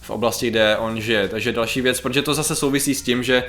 v 0.00 0.10
oblasti, 0.10 0.50
kde 0.50 0.76
on 0.76 1.00
žije. 1.00 1.28
Takže 1.28 1.52
další 1.52 1.80
věc, 1.80 2.00
protože 2.00 2.22
to 2.22 2.34
zase 2.34 2.54
souvisí 2.54 2.94
s 2.94 3.02
tím, 3.02 3.22
že 3.22 3.44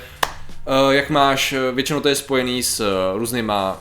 jak 0.91 1.09
máš, 1.09 1.53
eh, 1.53 1.71
většinou 1.71 1.99
to 1.99 2.09
je 2.09 2.15
spojený 2.15 2.63
s 2.63 2.79
uh, 2.79 3.17
různýma 3.17 3.77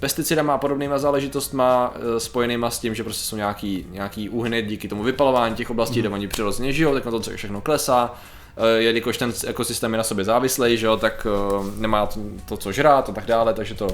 pesticidama 0.00 0.54
a 0.54 0.58
podobnýma 0.58 0.98
záležitostma 0.98 1.94
spojenýma 2.18 2.70
s 2.70 2.78
tím, 2.78 2.94
že 2.94 3.04
prostě 3.04 3.24
jsou 3.24 3.36
nějaký, 3.36 3.86
nějaký 3.90 4.28
úhyny 4.28 4.62
díky 4.62 4.88
tomu 4.88 5.02
vypalování 5.02 5.54
těch 5.54 5.70
oblastí, 5.70 5.98
mm. 5.98 6.00
kde 6.00 6.08
oni 6.08 6.28
přirozeně 6.28 6.72
žijou, 6.72 6.94
tak 6.94 7.04
na 7.04 7.10
to 7.10 7.20
všechno 7.20 7.60
klesá. 7.60 8.14
eh, 8.56 8.82
jelikož 8.82 9.16
ten 9.16 9.32
ekosystém 9.46 9.92
je 9.92 9.98
na 9.98 10.04
sobě 10.04 10.24
závislý, 10.24 10.76
že 10.76 10.86
jo, 10.86 10.96
tak 10.96 11.26
eh, 11.26 11.80
nemá 11.80 12.06
to, 12.06 12.20
to, 12.48 12.56
co 12.56 12.72
žrát 12.72 13.08
a 13.08 13.12
tak 13.12 13.26
dále, 13.26 13.54
takže 13.54 13.74
to 13.74 13.88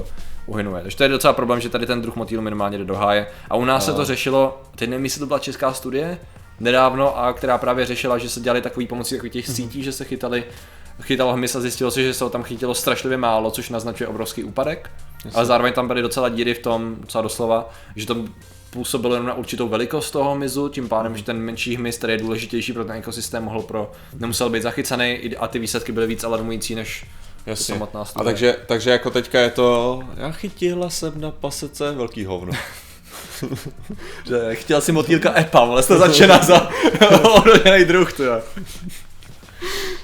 uhynuje. 0.45 0.81
Takže 0.81 0.97
to 0.97 1.03
je 1.03 1.09
docela 1.09 1.33
problém, 1.33 1.59
že 1.59 1.69
tady 1.69 1.85
ten 1.85 2.01
druh 2.01 2.15
motýl 2.15 2.41
minimálně 2.41 2.77
jde 2.77 2.85
do 2.85 2.95
háje. 2.95 3.27
A 3.49 3.55
u 3.55 3.65
nás 3.65 3.85
se 3.85 3.93
to 3.93 4.05
řešilo, 4.05 4.61
teď 4.75 4.89
nevím, 4.89 5.05
jestli 5.05 5.19
to 5.19 5.25
byla 5.25 5.39
česká 5.39 5.73
studie, 5.73 6.19
nedávno, 6.59 7.17
a 7.17 7.33
která 7.33 7.57
právě 7.57 7.85
řešila, 7.85 8.17
že 8.17 8.29
se 8.29 8.39
dělali 8.39 8.61
takový 8.61 8.87
pomocí 8.87 9.15
takových 9.15 9.33
těch 9.33 9.47
sítí, 9.47 9.83
že 9.83 9.91
se 9.91 10.05
chytali 10.05 10.43
chytalo 11.01 11.33
hmyz 11.33 11.55
a 11.55 11.59
zjistilo 11.59 11.91
se, 11.91 12.03
že 12.03 12.13
se 12.13 12.23
ho 12.23 12.29
tam 12.29 12.43
chytilo 12.43 12.75
strašlivě 12.75 13.17
málo, 13.17 13.51
což 13.51 13.69
naznačuje 13.69 14.07
obrovský 14.07 14.43
úpadek. 14.43 14.91
Ale 15.33 15.45
zároveň 15.45 15.73
tam 15.73 15.87
byly 15.87 16.01
docela 16.01 16.29
díry 16.29 16.53
v 16.53 16.59
tom, 16.59 16.95
docela 16.99 17.21
doslova, 17.21 17.69
že 17.95 18.05
to 18.05 18.25
působilo 18.69 19.13
jenom 19.13 19.27
na 19.27 19.33
určitou 19.33 19.67
velikost 19.67 20.11
toho 20.11 20.33
hmyzu, 20.33 20.69
tím 20.69 20.89
pádem, 20.89 21.17
že 21.17 21.23
ten 21.23 21.37
menší 21.37 21.75
hmyz, 21.75 21.97
který 21.97 22.13
je 22.13 22.17
důležitější 22.17 22.73
pro 22.73 22.85
ten 22.85 22.95
ekosystém, 22.95 23.43
mohl 23.43 23.61
pro, 23.61 23.91
nemusel 24.19 24.49
být 24.49 24.63
zachycený 24.63 25.35
a 25.39 25.47
ty 25.47 25.59
výsledky 25.59 25.91
byly 25.91 26.07
víc 26.07 26.23
alarmující 26.23 26.75
než 26.75 27.05
Jasně. 27.45 27.75
samotná 27.75 28.01
A 28.01 28.05
studie. 28.05 28.25
takže, 28.25 28.55
takže 28.67 28.91
jako 28.91 29.09
teďka 29.09 29.39
je 29.39 29.49
to, 29.49 30.01
já 30.17 30.31
chytila 30.31 30.89
jsem 30.89 31.21
na 31.21 31.31
pasece 31.31 31.91
velký 31.91 32.25
hovno. 32.25 32.53
Že 34.27 34.55
chtěl 34.55 34.81
si 34.81 34.91
motýlka 34.91 35.39
EPA, 35.39 35.59
ale 35.59 35.83
jste 35.83 35.97
začená 35.97 36.37
za 36.43 36.69
ohrožený 37.23 37.85
druh, 37.85 38.13
to 38.13 38.23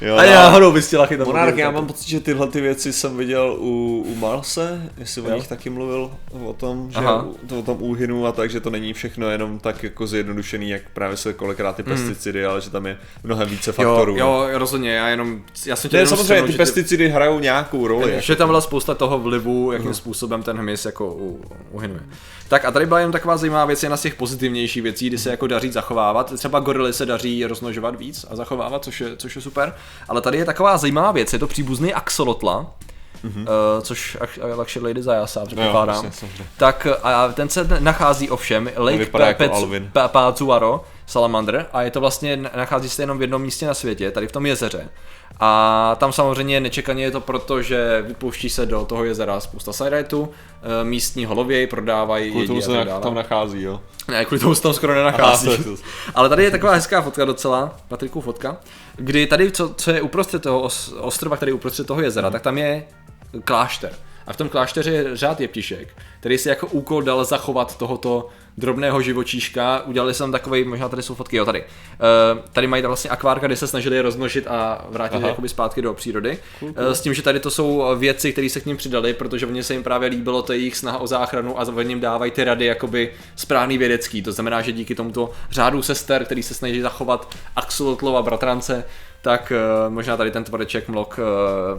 jo. 0.02 0.16
A 0.16 0.24
náhodou 0.26 0.72
bys 0.72 0.88
chtěla 0.88 1.06
chytat 1.06 1.28
Monarch, 1.28 1.46
motýlka. 1.46 1.62
já 1.64 1.72
mám 1.72 1.88
pocit, 1.88 2.08
že 2.08 2.20
tyhle 2.20 2.48
ty 2.48 2.62
věci 2.62 2.94
jsem 2.94 3.18
viděl 3.18 3.56
u, 3.60 4.06
u 4.08 4.16
Marse, 4.16 4.92
jestli 4.98 5.22
o 5.22 5.30
Jo. 5.30 5.36
nich 5.36 5.48
taky 5.48 5.70
mluvil, 5.70 6.12
o 6.46 6.54
tom, 6.54 6.92
že 6.92 6.98
Aha. 6.98 7.28
to, 7.50 7.60
o 7.60 7.62
tom 7.64 7.78
úhynu 7.80 8.26
a 8.26 8.32
tak, 8.32 8.50
že 8.50 8.60
to 8.60 8.70
není 8.70 8.94
všechno 8.94 9.30
jenom 9.30 9.60
tak 9.60 9.84
jako 9.84 10.08
zjednodušený, 10.08 10.70
jak 10.70 10.82
právě 10.94 11.18
se 11.18 11.34
kolikrát 11.34 11.76
ty 11.76 11.84
pesticidy, 11.84 12.46
ale 12.46 12.62
že 12.62 12.70
tam 12.70 12.86
je 12.86 12.98
mnohem 13.24 13.50
více 13.50 13.72
faktorů. 13.72 14.12
Hmm. 14.12 14.20
Jo, 14.20 14.48
jo, 14.52 14.58
rozhodně, 14.58 14.92
já 14.92 15.08
jenom, 15.10 15.42
já 15.66 15.76
jsem 15.76 15.90
tě 15.90 15.98
Ne, 15.98 16.02
jenom 16.02 16.10
samozřejmě 16.10 16.24
střelnul, 16.24 16.48
ty 16.48 16.52
že 16.52 16.58
pesticidy 16.58 17.10
hrajou 17.10 17.40
nějakou 17.40 17.88
roli. 17.88 18.16
Že 18.20 18.36
tam 18.36 18.50
byla 18.50 18.62
spousta 18.62 18.94
toho 18.96 19.20
vlivu, 19.20 19.72
jakým 19.72 19.94
způsobem 19.94 20.44
ten 20.44 20.58
hmyz 20.58 20.86
jako 20.86 21.14
u- 21.14 21.42
uhynuje. 21.72 22.02
Tak 22.50 22.66
a 22.66 22.72
tady 22.72 22.86
byla 22.86 23.00
jen 23.00 23.12
taková 23.12 23.38
zajímavá 23.38 23.66
věc, 23.66 23.84
jedna 23.84 23.98
z 23.98 24.02
těch 24.02 24.16
pozitivnějších 24.16 24.84
věcí, 24.84 25.08
kdy 25.08 25.18
se 25.18 25.30
jako 25.30 25.48
daří 25.48 25.72
zachovávat. 25.72 26.34
Třeba 26.38 26.60
gorily 26.60 26.94
se 26.94 27.06
daří 27.06 27.46
rozmnožovat 27.46 27.96
víc 27.96 28.26
a 28.30 28.36
zachovávat, 28.36 28.84
což 28.84 29.02
je, 29.02 29.18
což 29.18 29.36
je 29.36 29.42
super. 29.42 29.76
Ale 30.10 30.22
tady 30.22 30.38
je 30.38 30.46
taková 30.46 30.78
zajímavá 30.78 31.12
věc, 31.12 31.34
je 31.34 31.40
to 31.40 31.48
příbuzný 31.48 31.94
axolotla, 31.94 32.72
mm-hmm. 33.26 33.42
uh, 33.42 33.82
což 33.82 34.18
Ak- 34.20 34.58
Luxury 34.58 34.86
Lady 34.88 35.04
Zajasa, 35.04 35.46
předpokládám. 35.46 35.96
samozřejmě. 35.96 36.46
tak 36.58 36.88
a 37.04 37.28
ten 37.28 37.50
se 37.50 37.68
nachází 37.80 38.30
ovšem 38.30 38.70
Lake 38.78 38.98
vypadá 38.98 39.34
Salamander 41.08 41.66
a 41.74 41.82
je 41.82 41.92
to 41.92 42.00
vlastně, 42.00 42.38
nachází 42.56 42.90
se 42.90 43.02
jenom 43.02 43.18
v 43.18 43.22
jednom 43.22 43.42
místě 43.42 43.68
na 43.68 43.74
světě, 43.74 44.12
tady 44.12 44.28
v 44.28 44.32
tom 44.32 44.46
jezeře. 44.46 44.90
A 45.40 45.96
tam 46.00 46.14
samozřejmě 46.14 46.60
nečekaně 46.60 47.04
je 47.04 47.12
to 47.12 47.22
proto, 47.22 47.62
že 47.62 48.02
vypouští 48.08 48.50
se 48.50 48.66
do 48.66 48.86
toho 48.86 49.04
jezera 49.04 49.40
spousta 49.40 49.74
sajrajtů, 49.74 50.30
eh, 50.32 50.84
místní 50.84 51.26
holověj 51.26 51.68
prodávají 51.68 52.32
Kvůli 52.32 52.48
tomu 52.48 52.62
se 52.62 52.86
tam 53.02 53.16
nachází, 53.16 53.62
jo. 53.62 53.82
Ne, 54.08 54.26
kvůli 54.26 54.40
tomu 54.40 54.56
se 54.56 54.62
tam 54.62 54.74
skoro 54.74 54.96
nenachází. 54.96 55.50
Aha. 55.50 55.78
Ale 56.16 56.30
tady 56.30 56.44
je 56.44 56.52
taková 56.52 56.74
hezká 56.74 57.02
fotka 57.02 57.26
docela, 57.26 57.76
Patriku 57.88 58.22
fotka, 58.22 58.58
kdy 58.96 59.28
tady, 59.28 59.52
co, 59.52 59.74
co 59.74 59.92
je 59.92 60.02
uprostřed 60.02 60.42
toho 60.42 60.62
os, 60.62 60.94
ostrova, 61.00 61.36
který 61.36 61.50
je 61.50 61.54
uprostřed 61.54 61.88
toho 61.88 62.02
jezera, 62.02 62.30
tak 62.30 62.42
tam 62.42 62.58
je 62.58 62.84
klášter. 63.44 63.92
A 64.28 64.34
v 64.34 64.38
tom 64.38 64.50
klášteře 64.50 64.92
je 64.92 65.18
řád 65.18 65.42
jeptišek, 65.42 65.88
který 66.20 66.38
si 66.38 66.50
jako 66.50 66.68
úkol 66.68 67.02
dal 67.02 67.26
zachovat 67.26 67.78
tohoto 67.78 68.30
drobného 68.58 69.02
živočíška. 69.02 69.82
Udělali 69.86 70.14
jsem 70.14 70.32
takový, 70.32 70.64
možná 70.64 70.90
tady 70.90 71.04
jsou 71.04 71.16
fotky, 71.16 71.38
jo 71.38 71.46
tady. 71.46 71.62
Uh, 71.62 72.40
tady 72.54 72.68
mají 72.68 72.84
vlastně 72.84 73.10
akvárka, 73.10 73.48
kde 73.48 73.56
se 73.56 73.68
snažili 73.68 73.96
je 73.96 74.02
rozmnožit 74.02 74.48
a 74.48 74.86
vrátit 74.90 75.18
Aha. 75.18 75.28
jakoby 75.28 75.50
zpátky 75.50 75.82
do 75.82 75.94
přírody. 75.94 76.38
Cool, 76.60 76.74
cool. 76.74 76.86
S 76.86 77.02
tím, 77.02 77.14
že 77.14 77.22
tady 77.22 77.40
to 77.40 77.52
jsou 77.52 77.84
věci, 77.96 78.32
které 78.32 78.50
se 78.50 78.60
k 78.60 78.66
ním 78.66 78.78
přidali, 78.78 79.14
protože 79.14 79.48
oni 79.48 79.64
se 79.64 79.74
jim 79.74 79.84
právě 79.84 80.10
líbilo 80.10 80.42
to 80.42 80.54
jejich 80.54 80.78
snaha 80.78 80.98
o 80.98 81.08
záchranu 81.08 81.60
a 81.60 81.68
oni 81.76 81.92
jim 81.92 82.00
dávají 82.00 82.32
ty 82.32 82.44
rady 82.44 82.66
jakoby 82.66 83.14
správný 83.36 83.78
vědecký. 83.78 84.22
To 84.22 84.32
znamená, 84.32 84.62
že 84.62 84.72
díky 84.72 84.96
tomuto 84.96 85.30
řádu 85.52 85.82
sester, 85.82 86.26
který 86.26 86.44
se 86.44 86.54
snaží 86.54 86.82
zachovat 86.82 87.36
Axolotlova 87.56 88.22
bratrance, 88.22 88.84
tak 89.22 89.54
uh, 89.88 89.94
možná 89.94 90.18
tady 90.18 90.32
ten 90.32 90.44
tvrdeček 90.44 90.88
mlok 90.88 91.20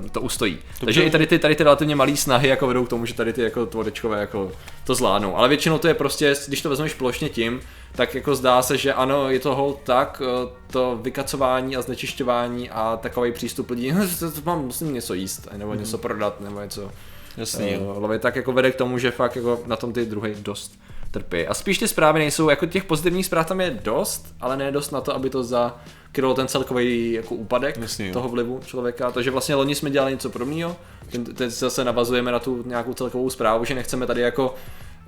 uh, 0.01 0.09
to 0.09 0.21
ustojí. 0.21 0.59
To 0.81 0.85
Takže 0.85 1.03
i 1.03 1.11
tady 1.11 1.27
ty, 1.27 1.39
tady 1.39 1.55
ty 1.55 1.65
relativně 1.65 1.97
malé 1.97 2.17
snahy 2.17 2.49
jako 2.49 2.67
vedou 2.67 2.85
k 2.85 2.89
tomu, 2.89 3.07
že 3.07 3.15
tady 3.15 3.33
ty 3.33 3.43
jako 3.43 3.67
tvrdečkové 3.67 4.21
jako 4.21 4.53
to 4.85 4.95
zvládnou. 4.95 5.37
Ale 5.37 5.49
většinou 5.49 5.79
to 5.79 5.89
je 5.89 5.95
prostě, 5.95 6.35
když 6.49 6.63
to 6.63 6.68
vezmeš 6.69 6.95
plošně 6.95 7.29
tím, 7.29 7.61
tak 7.93 8.15
jako 8.15 8.35
zdá 8.35 8.63
se, 8.63 8.77
že 8.77 8.95
ano, 8.95 9.31
je 9.31 9.41
to 9.41 9.55
hold 9.55 9.81
tak, 9.85 10.23
uh, 10.45 10.51
to 10.71 10.99
vykacování 11.03 11.77
a 11.77 11.83
znečišťování 11.83 12.71
a 12.71 12.99
takový 13.03 13.33
přístup 13.33 13.71
lidí, 13.71 13.93
to, 14.19 14.31
to 14.31 14.41
mám 14.45 14.65
musím 14.65 14.95
něco 14.95 15.15
jíst, 15.15 15.49
nebo 15.57 15.75
něco 15.75 15.99
prodat, 15.99 16.41
nebo 16.41 16.61
něco 16.61 16.91
Jasný, 17.37 17.77
uh, 17.77 18.03
lovit, 18.03 18.23
tak 18.23 18.37
jako 18.37 18.53
vede 18.53 18.71
k 18.71 18.77
tomu, 18.77 18.99
že 18.99 19.11
fakt 19.11 19.37
jako 19.37 19.61
na 19.67 19.77
tom 19.77 19.93
ty 19.93 20.07
druhy 20.07 20.35
dost 20.39 20.79
trpí. 21.11 21.47
A 21.47 21.55
spíš 21.55 21.79
ty 21.79 21.89
zprávy 21.89 22.19
nejsou, 22.19 22.49
jako 22.49 22.67
těch 22.67 22.85
pozitivních 22.85 23.27
zpráv 23.27 23.47
tam 23.47 23.61
je 23.61 23.79
dost, 23.83 24.35
ale 24.41 24.57
ne 24.57 24.73
dost 24.73 24.91
na 24.91 25.01
to, 25.01 25.15
aby 25.15 25.31
to 25.31 25.45
zakrylo 25.45 26.35
ten 26.35 26.49
celkový 26.49 27.13
jako 27.13 27.35
úpadek 27.35 27.77
Jasně, 27.77 28.07
jo. 28.07 28.13
toho 28.13 28.29
vlivu 28.29 28.61
člověka. 28.67 29.11
Takže 29.11 29.31
vlastně 29.31 29.55
loni 29.55 29.75
jsme 29.75 29.91
dělali 29.91 30.13
něco 30.13 30.31
podobného. 30.31 30.77
Ten- 31.13 31.25
Teď 31.25 31.51
zase 31.51 31.85
navazujeme 31.85 32.33
na 32.33 32.39
tu 32.39 32.63
nějakou 32.67 32.95
celkovou 32.95 33.31
zprávu, 33.31 33.65
že 33.65 33.75
nechceme 33.75 34.07
tady 34.07 34.21
jako 34.21 34.55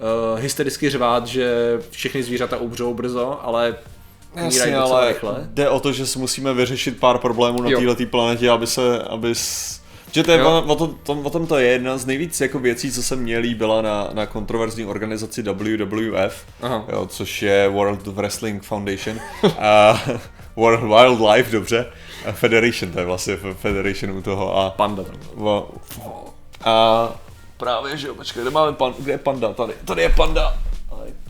uh, 0.00 0.40
hystericky 0.40 0.90
řvát, 0.90 1.26
že 1.26 1.78
všechny 1.90 2.22
zvířata 2.22 2.56
umřou 2.56 2.94
brzo, 2.94 3.40
ale 3.42 3.76
Jasně, 4.34 4.76
ale 4.76 5.08
rychle. 5.08 5.34
jde 5.50 5.68
o 5.68 5.80
to, 5.80 5.92
že 5.92 6.06
si 6.06 6.18
musíme 6.18 6.54
vyřešit 6.54 7.00
pár 7.00 7.18
problémů 7.18 7.62
na 7.62 7.70
této 7.70 8.06
planetě, 8.06 8.50
aby 8.50 8.66
se, 8.66 9.02
aby 9.02 9.34
s... 9.34 9.80
že 10.12 10.22
to 10.22 10.32
je, 10.32 10.38
Jo. 10.38 10.64
o, 10.66 10.72
o, 10.72 10.76
tom, 10.76 10.94
tom, 11.02 11.26
o 11.26 11.30
tom 11.30 11.46
to 11.46 11.58
je 11.58 11.66
jedna 11.66 11.98
z 11.98 12.06
nejvíc 12.06 12.40
jako 12.40 12.58
věcí, 12.58 12.92
co 12.92 13.02
se 13.02 13.16
mě 13.16 13.38
líbila 13.38 13.82
na, 13.82 14.08
na 14.12 14.26
kontroverzní 14.26 14.84
organizaci 14.86 15.42
WWF, 15.42 16.44
Aha. 16.62 16.84
jo, 16.92 17.06
což 17.06 17.42
je 17.42 17.68
World 17.68 18.06
Wrestling 18.06 18.62
Foundation, 18.62 19.20
a 19.58 20.02
World 20.56 20.82
Wildlife, 20.82 21.52
dobře, 21.52 21.86
a 22.26 22.32
Federation, 22.32 22.92
to 22.92 22.98
je 22.98 23.04
vlastně 23.04 23.36
Federation 23.36 24.10
u 24.10 24.22
toho 24.22 24.56
a, 24.56 24.70
Panda 24.70 25.04
a, 25.44 25.62
a 26.64 27.08
právě, 27.60 27.96
že 27.96 28.08
jo, 28.08 28.14
počkej, 28.14 28.42
kde 28.42 28.50
máme 28.50 28.72
pan, 28.72 28.94
kde 28.98 29.12
je 29.12 29.18
panda, 29.18 29.52
tady, 29.52 29.72
tady 29.84 30.02
je 30.02 30.08
panda, 30.16 30.54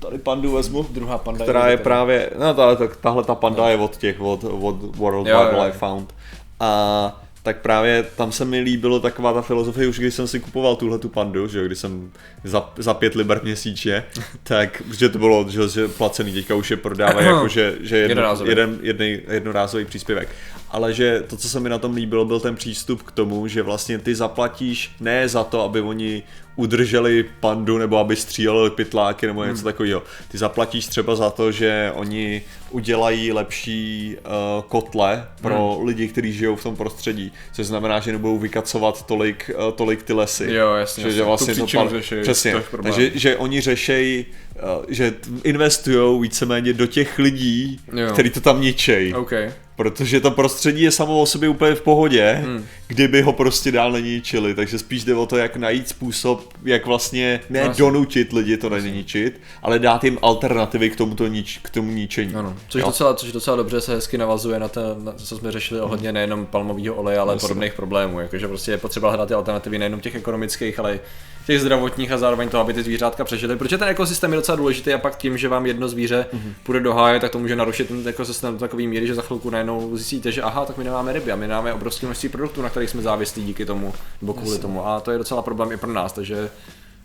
tady, 0.00 0.18
pandu 0.18 0.52
vezmu 0.52 0.86
Druhá 0.90 1.18
panda 1.18 1.44
která 1.44 1.66
je 1.68 1.76
tady. 1.76 1.84
právě, 1.84 2.30
no 2.38 2.54
tahle, 2.54 2.76
tak, 2.76 2.96
tahle 2.96 3.24
ta 3.24 3.34
panda 3.34 3.68
je 3.68 3.76
od 3.76 3.96
těch, 3.96 4.20
od, 4.20 4.44
od 4.44 4.96
World 4.96 5.26
Jo, 5.26 5.36
jo, 5.36 5.42
jo. 5.42 5.50
Wildlife 5.50 5.78
Fund. 5.78 6.14
A 6.60 7.20
tak 7.50 7.62
právě 7.62 8.06
tam 8.16 8.32
se 8.32 8.44
mi 8.44 8.60
líbilo 8.60 9.00
taková 9.00 9.32
ta 9.32 9.42
filozofie, 9.42 9.88
už 9.88 9.98
když 9.98 10.14
jsem 10.14 10.26
si 10.26 10.40
kupoval 10.40 10.76
tuhle 10.76 10.98
tu 10.98 11.08
pandu, 11.08 11.48
že 11.48 11.58
jo, 11.58 11.66
když 11.66 11.78
jsem 11.78 12.10
za, 12.44 12.72
za 12.76 12.94
pět 12.94 13.14
liber 13.14 13.40
měsíčně, 13.42 14.04
tak, 14.42 14.82
protože 14.88 15.08
to 15.08 15.18
bylo, 15.18 15.46
že, 15.48 15.68
že 15.68 15.88
placený, 15.88 16.32
teďka 16.32 16.54
už 16.54 16.70
je 16.70 16.76
prodávají 16.76 17.26
jako, 17.26 17.48
že, 17.48 17.74
že 17.80 17.96
jedno, 17.96 18.10
Jednorázový. 18.10 18.50
jeden, 18.50 18.78
jednej, 18.82 19.22
jednorázový 19.28 19.84
příspěvek. 19.84 20.28
Ale 20.70 20.92
že 20.92 21.22
to, 21.26 21.36
co 21.36 21.48
se 21.48 21.60
mi 21.60 21.68
na 21.68 21.78
tom 21.78 21.94
líbilo, 21.94 22.24
byl 22.24 22.40
ten 22.40 22.54
přístup 22.56 23.02
k 23.02 23.12
tomu, 23.12 23.48
že 23.48 23.62
vlastně 23.62 23.98
ty 23.98 24.14
zaplatíš 24.14 24.90
ne 25.00 25.28
za 25.28 25.44
to, 25.44 25.62
aby 25.62 25.80
oni 25.80 26.22
udrželi 26.60 27.24
pandu 27.40 27.78
nebo 27.78 27.98
aby 27.98 28.16
stříleli 28.16 28.70
pytláky 28.70 29.26
nebo 29.26 29.44
něco 29.44 29.62
takového. 29.64 30.02
Ty 30.28 30.38
zaplatíš 30.38 30.86
třeba 30.86 31.16
za 31.16 31.30
to, 31.30 31.52
že 31.52 31.92
oni 31.94 32.42
udělají 32.70 33.32
lepší 33.32 34.16
uh, 34.18 34.62
kotle 34.68 35.26
pro 35.42 35.80
lidi, 35.84 36.08
kteří 36.08 36.32
žijou 36.32 36.56
v 36.56 36.62
tom 36.62 36.76
prostředí, 36.76 37.32
což 37.52 37.66
znamená, 37.66 38.00
že 38.00 38.12
nebudou 38.12 38.38
vykacovat 38.38 39.06
tolik, 39.06 39.50
uh, 39.66 39.72
tolik 39.72 40.02
ty 40.02 40.12
lesy. 40.12 40.52
Jo, 40.52 40.72
jasně, 40.74 41.02
Že, 41.02 41.08
jasně. 41.08 41.16
že 41.16 41.20
Tu 41.22 41.26
vlastně 41.26 41.54
to 41.54 41.64
příčinu 41.64 41.82
pan- 41.82 41.90
řeší, 41.90 42.14
Přesně. 42.22 42.52
to. 42.70 42.82
Takže 42.82 43.10
že 43.14 43.36
oni 43.36 43.60
řešejí, 43.60 44.26
uh, 44.54 44.84
že 44.88 45.14
investují 45.44 46.20
víceméně 46.22 46.72
do 46.72 46.86
těch 46.86 47.18
lidí, 47.18 47.80
Jo. 47.96 48.12
kteří 48.12 48.30
to 48.30 48.40
tam 48.40 48.60
ničejí. 48.60 49.14
OK. 49.14 49.32
Protože 49.76 50.20
to 50.20 50.30
prostředí 50.30 50.82
je 50.82 50.90
samo 50.90 51.20
o 51.20 51.26
sobě 51.26 51.48
úplně 51.48 51.74
v 51.74 51.82
pohodě, 51.82 52.40
hmm. 52.44 52.66
Kdyby 52.90 53.22
ho 53.22 53.32
prostě 53.32 53.72
dál 53.72 53.92
neníčili, 53.92 54.54
takže 54.54 54.78
spíš 54.78 55.04
jde 55.04 55.14
o 55.14 55.26
to, 55.26 55.36
jak 55.36 55.56
najít 55.56 55.88
způsob, 55.88 56.48
jak 56.64 56.86
vlastně 56.86 57.40
ne 57.50 57.58
Jasně. 57.58 57.84
donutit 57.84 58.32
lidi 58.32 58.56
to 58.56 58.68
neníčit, 58.68 59.40
ale 59.62 59.78
dát 59.78 60.04
jim 60.04 60.18
alternativy 60.22 60.90
k 60.90 60.96
tomuto 60.96 61.26
nič, 61.26 61.58
k 61.62 61.70
tomu 61.70 61.92
ničení. 61.92 62.34
Ano, 62.34 62.56
což 62.68 62.80
Jo. 62.80 62.86
docela, 62.86 63.14
což 63.14 63.32
docela 63.32 63.56
dobře 63.56 63.80
se 63.80 63.94
hezky 63.94 64.18
navazuje 64.18 64.58
na 64.58 64.68
to, 64.68 64.80
na, 64.98 65.12
co 65.12 65.36
jsme 65.38 65.52
řešili 65.52 65.80
ohledně 65.80 66.12
nejenom 66.12 66.46
palmového 66.46 66.94
oleje, 66.94 67.18
ale 67.18 67.32
Jasně. 67.34 67.48
podobných 67.48 67.72
problémů. 67.74 68.20
Jakože 68.20 68.48
prostě 68.48 68.70
je 68.70 68.78
potřeba 68.78 69.08
hledat 69.08 69.26
ty 69.28 69.34
alternativy 69.34 69.78
nejenom 69.78 70.00
těch 70.00 70.14
ekonomických, 70.14 70.78
ale 70.78 70.94
i 70.94 71.00
těch 71.46 71.60
zdravotních 71.60 72.12
a 72.12 72.18
zároveň 72.18 72.48
toho, 72.48 72.60
aby 72.60 72.72
ty 72.72 72.82
zvířátka 72.82 73.24
přežily. 73.24 73.56
Protože 73.56 73.78
ten 73.78 73.88
ekosystém 73.88 74.32
je 74.32 74.36
docela 74.36 74.56
důležitý 74.56 74.92
a 74.92 74.98
pak 74.98 75.16
tím, 75.18 75.38
že 75.38 75.48
vám 75.48 75.66
jedno 75.66 75.88
zvíře 75.88 76.26
Mhm. 76.32 76.54
půjde 76.62 76.80
do 76.80 76.94
háje, 76.94 77.20
tak 77.20 77.30
to 77.32 77.38
může 77.38 77.56
narušit 77.56 77.88
ten 77.88 78.08
ekosystém 78.08 78.52
do 78.54 78.58
takové 78.60 78.82
míry, 78.82 79.06
že 79.06 79.14
za 79.14 79.22
chvilku 79.22 79.50
najednou 79.50 79.96
zjistíte, 79.96 80.32
že 80.32 80.42
aha, 80.42 80.64
tak 80.66 80.78
my 80.78 80.84
nemáme 80.84 81.12
ryby 81.12 81.32
a 81.32 81.36
my 81.36 81.48
nemáme 81.48 81.72
obrovské 81.72 82.06
množství 82.06 82.28
produktů, 82.28 82.62
na 82.62 82.68
kterých 82.80 82.90
jsme 82.90 83.02
závislí 83.02 83.44
díky 83.44 83.66
tomu 83.66 83.94
nebo 84.22 84.34
kvůli 84.34 84.58
tomu. 84.58 84.86
A 84.86 85.00
to 85.00 85.10
je 85.10 85.18
docela 85.18 85.42
problém 85.42 85.72
i 85.72 85.76
pro 85.76 85.92
nás, 85.92 86.12
takže 86.12 86.50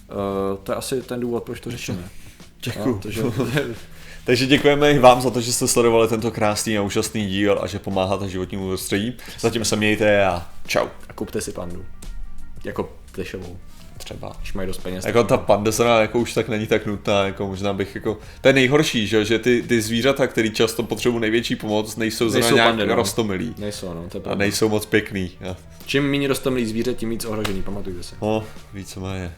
uh, 0.10 0.58
to 0.63 0.72
je 0.72 0.75
asi 0.75 1.01
ten 1.01 1.20
důvod, 1.20 1.44
proč 1.44 1.60
to 1.60 1.72
řešíme. 1.72 2.10
Děkuju. 2.63 2.96
No, 2.96 3.00
takže, 3.01 3.24
Takže 4.25 4.46
děkujeme 4.46 4.91
i 4.91 5.00
vám 5.00 5.22
za 5.22 5.29
to, 5.29 5.41
že 5.41 5.53
jste 5.53 5.67
sledovali 5.67 6.08
tento 6.08 6.32
krásný 6.32 6.77
a 6.77 6.82
úžasný 6.82 7.27
díl 7.27 7.60
a 7.62 7.67
že 7.67 7.79
pomáháte 7.79 8.29
životnímu 8.29 8.67
prostředí. 8.67 9.17
Zatím 9.39 9.65
se 9.65 9.75
mějte 9.75 10.25
a 10.25 10.50
čau. 10.67 10.88
a 11.10 11.13
kupte 11.13 11.41
si 11.41 11.51
pandu. 11.51 11.86
Jako 12.63 12.89
plišovou, 13.12 13.58
Třeba. 14.06 14.32
když 14.40 14.54
mají 14.54 14.68
dost 14.68 14.78
peněz. 14.78 15.06
Jako 15.06 15.24
ta 15.24 15.38
pandesana 15.38 16.00
jako 16.02 16.20
už 16.20 16.34
tak 16.34 16.50
není 16.50 16.68
tak 16.68 16.86
nutná, 16.86 17.24
jako 17.26 17.48
možná 17.48 17.74
bych 17.74 17.96
jako, 17.96 18.18
to 18.42 18.48
je 18.48 18.54
nejhorší, 18.54 19.08
že, 19.08 19.26
že 19.26 19.40
ty, 19.40 19.64
ty 19.68 19.82
zvířata, 19.82 20.28
který 20.28 20.52
často 20.52 20.84
potřebují 20.84 21.22
největší 21.22 21.56
pomoc, 21.56 21.96
nejsou 21.96 22.30
zrovna 22.30 22.40
Nejsou 22.40 22.56
nějak 22.56 22.70
pandy, 22.70 22.86
no. 22.88 22.96
rostomilí. 22.96 23.56
Nejsou, 23.58 23.94
no, 23.94 24.06
to 24.10 24.18
je 24.18 24.24
A 24.24 24.36
nejsou 24.36 24.70
moc 24.70 24.86
pěkný. 24.86 25.32
A, 25.52 25.56
Čím 25.86 26.12
méně 26.12 26.28
rostomilý 26.28 26.66
zvíře, 26.66 26.94
tím 26.94 27.10
víc 27.10 27.26
ohrožený, 27.26 27.62
pamatujte 27.62 28.04
si. 28.04 28.16
no, 28.22 28.44
víceméně. 28.74 29.32